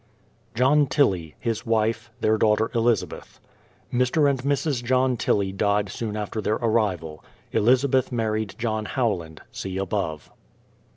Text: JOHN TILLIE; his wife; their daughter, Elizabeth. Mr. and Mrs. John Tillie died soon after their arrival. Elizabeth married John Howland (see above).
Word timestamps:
JOHN 0.55 0.87
TILLIE; 0.87 1.35
his 1.39 1.63
wife; 1.63 2.09
their 2.21 2.35
daughter, 2.35 2.71
Elizabeth. 2.73 3.39
Mr. 3.93 4.27
and 4.27 4.41
Mrs. 4.41 4.83
John 4.83 5.15
Tillie 5.15 5.51
died 5.51 5.89
soon 5.89 6.17
after 6.17 6.41
their 6.41 6.55
arrival. 6.55 7.23
Elizabeth 7.51 8.11
married 8.11 8.55
John 8.57 8.85
Howland 8.85 9.41
(see 9.51 9.77
above). 9.77 10.31